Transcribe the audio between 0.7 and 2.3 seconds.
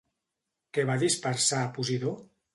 Què va dispersar Posidó?